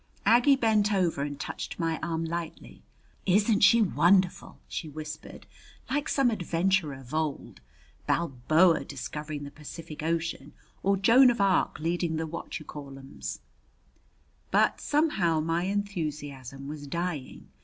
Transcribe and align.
Aggie 0.25 0.55
bent 0.55 0.91
over 0.91 1.21
and 1.21 1.39
touched 1.39 1.77
my 1.77 1.99
arm 2.01 2.25
lightly. 2.25 2.81
"Isn't 3.27 3.59
she 3.59 3.83
wonderful!" 3.83 4.57
she 4.67 4.89
whispered; 4.89 5.45
"like 5.91 6.09
some 6.09 6.31
adventurer 6.31 6.95
of 6.95 7.13
old 7.13 7.61
Balboa 8.07 8.83
discovering 8.85 9.43
the 9.43 9.51
Pacific 9.51 10.01
Ocean, 10.01 10.53
or 10.81 10.97
Joan 10.97 11.29
of 11.29 11.39
Arc 11.39 11.79
leading 11.79 12.15
the 12.15 12.25
what 12.25 12.57
you 12.57 12.65
call 12.65 12.97
'ems." 12.97 13.41
But 14.49 14.81
somehow 14.81 15.39
my 15.39 15.65
enthusiasm 15.65 16.67
was 16.67 16.87
dying. 16.87 17.49